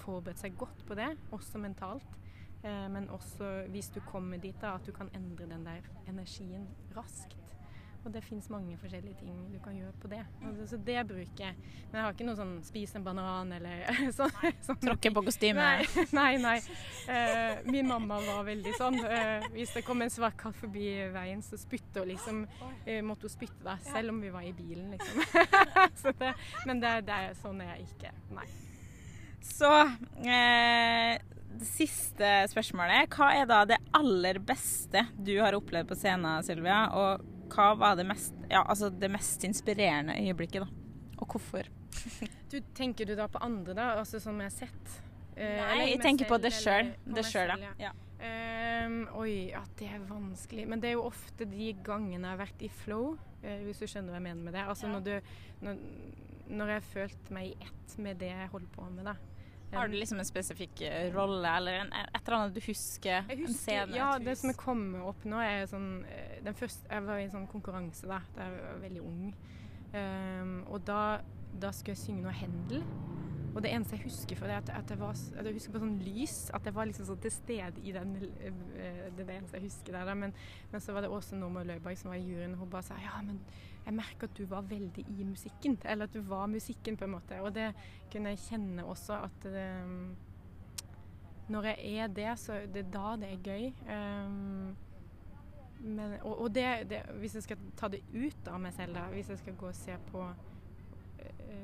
[0.00, 2.18] forberedt seg godt på det, også mentalt.
[2.64, 6.68] Eh, men også hvis du kommer dit, da, at du kan endre den der energien
[6.96, 7.43] raskt.
[8.04, 10.20] Og det fins mange forskjellige ting du kan gjøre på det.
[10.44, 11.56] Altså, så det bruker jeg.
[11.88, 13.84] Men jeg har ikke noe sånn spis en banan eller
[14.18, 14.34] sånn.
[14.66, 15.64] sånn Tråkke på kostyme.
[15.64, 16.32] Nei, nei.
[16.42, 16.56] nei.
[17.08, 19.00] Uh, min mamma var veldig sånn.
[19.00, 22.44] Uh, hvis det kom en svart katt forbi veien, så spytte hun liksom
[22.84, 25.22] Uh, Måtte hun spytte da, selv om vi var i bilen, liksom.
[26.02, 26.34] så det,
[26.68, 28.12] men det, det er sånn er jeg ikke.
[28.36, 28.46] Nei.
[29.44, 29.70] Så
[30.24, 31.20] eh,
[31.54, 33.12] det siste spørsmålet.
[33.12, 36.86] Hva er da det aller beste du har opplevd på scenen, Sylvia?
[36.96, 41.18] Og hva var det mest, ja, altså det mest inspirerende øyeblikket, da?
[41.18, 41.70] Og hvorfor?
[42.54, 43.88] Du, tenker du da på andre, da?
[43.98, 44.90] Altså som jeg har sett?
[45.34, 46.90] Eh, eller Nei, jeg tenker tenker på det sjøl.
[47.02, 47.88] Det sjøl, selv, ja.
[47.88, 47.92] ja.
[48.84, 50.66] Um, oi, at det er vanskelig.
[50.70, 53.88] Men det er jo ofte de gangene jeg har vært i flow, uh, hvis du
[53.90, 54.62] skjønner hva jeg mener med det.
[54.70, 54.92] Altså ja.
[54.94, 55.34] når, du,
[55.66, 55.82] når,
[56.46, 59.16] når, jeg har følt meg i ett med det jeg holder på med, da.
[59.76, 63.24] Har du liksom en spesifikk eh, rolle, eller en, et eller annet du husker?
[63.28, 63.96] husker en scene?
[63.98, 67.26] Ja, det som er kommet opp nå, er sånn eh, den første, Jeg var i
[67.28, 69.34] en sånn konkurranse da da jeg var veldig ung.
[69.94, 71.20] Um, og da,
[71.62, 72.82] da skulle jeg synge noe Händel.
[73.54, 75.80] Og det eneste jeg husker for det, at, at, jeg, var, at jeg husker på
[75.82, 76.38] sånn lys.
[76.56, 78.56] At jeg var liksom sånn til stede i den eh,
[79.14, 80.10] Det er det eneste jeg husker der.
[80.18, 80.34] Men,
[80.72, 82.98] men, så var det Åse Norma Løiberg som var i juryen, og hun bare sa
[82.98, 83.38] ja, men
[83.84, 85.76] jeg merker at du var veldig i musikken.
[85.84, 87.38] Eller at du var musikken, på en måte.
[87.46, 87.70] Og det
[88.12, 89.46] kunne jeg kjenne også at
[89.84, 90.16] um,
[91.48, 93.70] Når jeg er det, så det er da det er gøy.
[93.86, 94.74] Um,
[95.84, 99.04] men, og, og det, det, hvis jeg skal ta det ut av meg selv, da,
[99.12, 100.53] hvis jeg skal gå og se på Eh,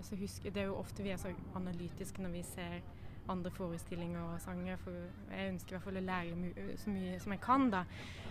[0.03, 2.81] så husker, Det er jo ofte vi er så analytiske når vi ser
[3.31, 4.77] andre forestillinger og sanger.
[4.77, 4.97] For
[5.31, 7.85] jeg ønsker i hvert fall å lære så mye som jeg kan, da.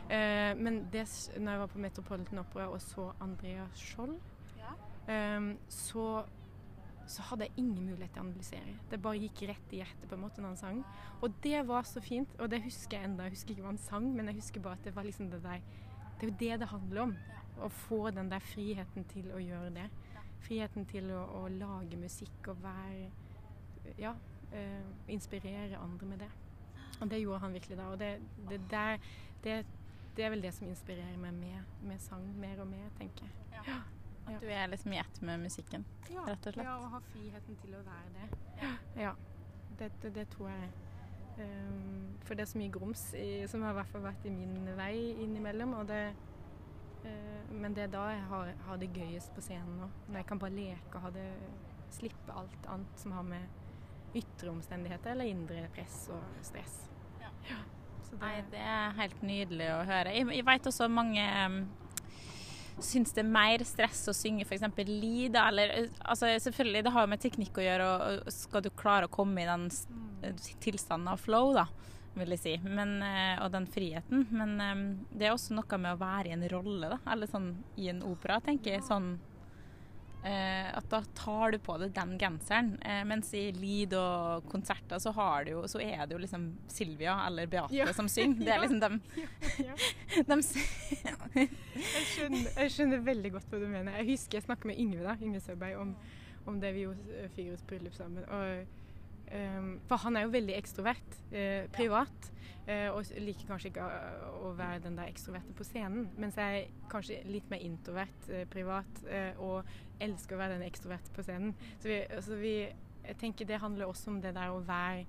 [0.10, 1.06] Eh, men det,
[1.38, 4.18] når jeg var på Metropolitan Opera og så Andrea Skjold,
[4.58, 4.74] ja.
[5.14, 6.06] eh, så,
[7.06, 8.78] så, hadde jeg ingen mulighet til å analysere.
[8.92, 10.84] Det bare gikk rett i hjertet på en måte når han sang.
[11.22, 12.34] Og det var så fint.
[12.40, 13.28] Og det husker jeg enda.
[13.30, 15.44] Jeg husker ikke hva han sang, men jeg husker bare at det var liksom det
[15.46, 15.62] der
[16.20, 17.18] Det er jo det det handler om.
[17.60, 19.90] Å få den der friheten til å gjøre det
[20.44, 23.10] friheten til å, å lage musikk og være
[24.00, 24.14] Ja,
[24.54, 26.30] uh, inspirere andre med det.
[27.00, 27.88] Og det gjorde han virkelig da.
[27.90, 28.10] Og det,
[28.50, 29.00] det, der,
[29.44, 29.56] det,
[30.18, 33.64] det er vel det som inspirerer meg med, med sang mer og mer, tenker jeg.
[33.66, 33.80] Ja.
[34.30, 36.22] At du er liksom i ett med musikken, ja.
[36.28, 36.66] rett og slett?
[36.68, 38.70] Ja, og ha friheten til å være det.
[39.00, 39.16] Ja.
[39.80, 40.70] Det, det tror jeg.
[41.40, 44.34] Um, for det er så mye grums i, som har i hvert fall vært i
[44.34, 45.74] min vei innimellom.
[45.80, 46.29] Og det, Eh,
[47.50, 49.90] men det er da jeg har, har det gøyest på scenen nå.
[50.10, 51.28] Når jeg kan bare leke og ha det,
[51.90, 56.76] slippe alt annet som har med ytre omstendigheter eller indre press og stress.
[57.22, 57.32] Ja.
[57.50, 57.60] Ja,
[58.10, 60.14] det, Nei, det er helt nydelig å høre.
[60.14, 61.60] Jeg, jeg vet også mange um,
[62.86, 64.66] syns det er mer stress å synge f.eks.
[64.90, 65.38] lead.
[65.42, 69.10] Eller, altså, selvfølgelig, det har jo med teknikk å gjøre, og, og skal du klare
[69.10, 70.44] å komme i den mm.
[70.62, 71.68] tilstanden av flow, da
[72.20, 72.54] vil jeg si.
[72.66, 74.28] Men, eh, og den friheten.
[74.36, 77.00] Men um, det er også noe med å være i en rolle, da.
[77.14, 78.86] Eller sånn i en opera, tenker jeg.
[78.88, 82.72] Sånn uh, at da tar du på deg den genseren.
[83.10, 87.20] Mens i lyd og konserter så, har du jo, så er det jo liksom Silvia
[87.28, 87.90] eller Beate ja.
[87.96, 88.46] som synger.
[88.46, 89.00] Det er liksom dem,
[89.66, 89.78] ja.
[90.32, 91.50] dem jeg,
[92.14, 94.02] skjønner, jeg, skjønner, veldig godt hva du mener.
[94.02, 95.96] Jeg husker jeg snakka med Yngve da, Yngve Søberg om,
[96.50, 98.28] om det vi gjorde Figurus bryllup sammen.
[98.28, 98.79] og
[99.90, 102.30] for han er jo veldig ekstrovert uh, privat,
[102.70, 103.86] uh, og liker kanskje ikke
[104.30, 106.08] å, være den der ekstroverte på scenen.
[106.22, 109.04] Mens jeg er kanskje litt mer introvert uh, privat,
[109.38, 109.70] og
[110.02, 111.56] elsker å være den ekstroverte på scenen.
[111.78, 112.56] Så, vi, altså vi,
[113.06, 115.08] jeg tenker det handler også om det der å være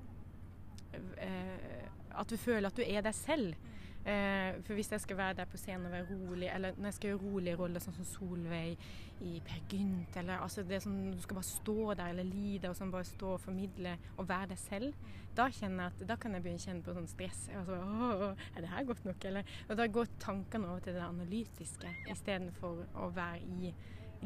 [2.18, 3.69] At du føler at du er deg selv.
[4.00, 6.94] Eh, for hvis jeg skal være der på scenen og være rolig, eller når jeg
[6.94, 8.78] skal gjøre rolige roller, sånn som Solveig
[9.20, 12.78] i Per Gynt, eller altså det som du skal bare stå der eller lide og
[12.78, 16.34] sånn bare stå og formidle og være deg selv, da kjenner jeg at da kan
[16.34, 17.42] jeg begynne å kjenne på sånn stress.
[17.60, 19.54] Altså, å, er det her godt nok, eller?
[19.68, 22.16] Og da går tankene over til det analytiske ja.
[22.16, 23.74] istedenfor å være i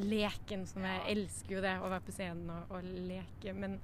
[0.06, 3.52] leken, som jeg elsker jo det, å være på scenen og, og leke.
[3.58, 3.78] men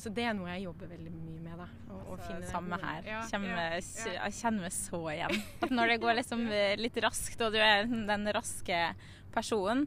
[0.00, 1.60] så det er noe jeg jobber veldig mye med.
[1.60, 1.68] da.
[1.92, 3.06] Å, å sammen samme her.
[3.08, 4.12] Ja, Kjenner, ja, ja.
[4.24, 5.40] Jeg kjenner meg så igjen.
[5.60, 8.82] At når det går liksom eh, litt raskt, og du er den raske
[9.30, 9.84] personen,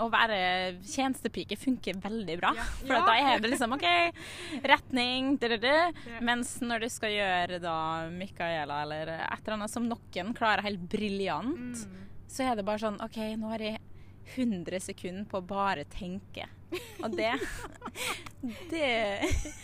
[0.00, 0.38] å være
[0.86, 2.54] tjenestepike funker veldig bra.
[2.80, 3.84] For da er det liksom OK,
[4.64, 5.34] retning.
[6.24, 7.76] Mens når du skal gjøre da
[8.12, 12.08] Micaela eller et eller annet som noen klarer helt briljant, mm.
[12.30, 13.82] så er det bare sånn OK, nå har jeg
[14.34, 16.48] 100 sekunder på å bare tenke.
[17.02, 17.32] Og det
[18.70, 18.88] Det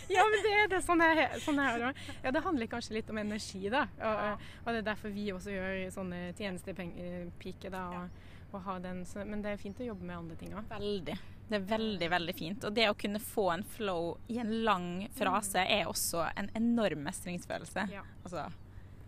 [0.08, 0.80] Ja, men det er det.
[0.82, 1.90] Sånn er, sånn er det.
[2.24, 3.84] Ja, det handler kanskje litt om energi, da.
[4.00, 7.84] Og, og det er derfor vi også gjør sånne tjenestepiker, da.
[8.00, 10.66] Og, og har den, så, men det er fint å jobbe med andre ting òg.
[10.70, 11.16] Veldig.
[11.48, 12.64] Det er veldig, veldig fint.
[12.64, 15.72] Og det å kunne få en flow i en lang frase mm.
[15.76, 17.88] er også en enorm mestringsfølelse.
[17.92, 18.46] Ja, altså.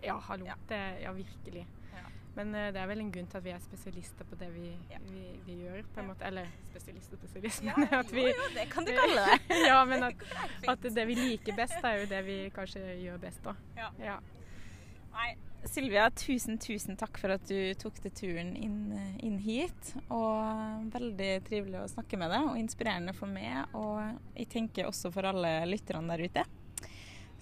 [0.05, 0.51] ja hallo.
[0.51, 0.59] Ja.
[0.69, 1.65] Det, ja, virkelig.
[2.37, 4.71] Men uh, det er vel en grunn til at vi er spesialister på det vi,
[4.93, 5.01] ja.
[5.09, 6.27] vi, vi gjør, på en måte.
[6.29, 8.13] Eller spesialister spesialist, og spesialist.
[8.13, 9.41] vi Jo, jo, det kan du kalle det.
[9.71, 10.25] ja, men at,
[10.69, 13.57] at, det vi liker best, er jo det vi kanskje gjør best, da.
[13.79, 13.91] Ja.
[14.03, 14.17] ja.
[15.17, 15.31] Nei,
[15.67, 18.93] Silvia, tusen, tusen takk for at du tok deg turen inn,
[19.25, 19.95] inn, hit.
[20.13, 23.65] Og veldig trivelig å snakke med deg, og inspirerende for meg.
[23.79, 24.03] Og
[24.37, 26.47] jeg tenker også for alle lytterne der ute.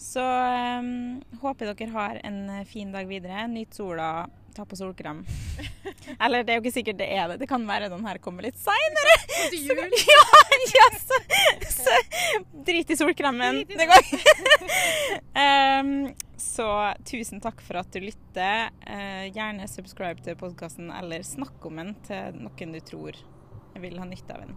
[0.00, 3.44] Så um, håper dere har en fin dag videre.
[3.50, 4.08] Nyt sola
[4.54, 5.22] ta på solkrem.
[6.22, 7.40] Eller det er jo ikke sikkert det er det.
[7.42, 9.18] Det kan være den her kommer litt seinere.
[9.54, 10.22] Ja,
[10.74, 11.18] ja, så,
[11.70, 11.94] så
[12.66, 13.62] drit i solkremen.
[13.68, 14.08] Det går.
[15.36, 15.92] um,
[16.54, 16.68] så
[17.06, 18.70] tusen takk for at du lytter.
[18.86, 23.20] Uh, gjerne subscribe til podkasten, eller snakk om den til noen du tror
[23.80, 24.56] vil ha nytte av den.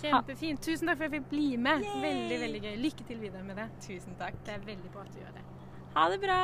[0.00, 0.62] Kjempefint.
[0.64, 1.84] Tusen takk for at jeg fikk bli med.
[1.84, 2.02] Yay!
[2.04, 2.76] Veldig, veldig gøy.
[2.86, 3.68] Lykke til videre med det.
[3.86, 4.38] Tusen takk.
[4.46, 5.48] Det er veldig bra at du gjør det.
[5.96, 6.40] Ha det bra!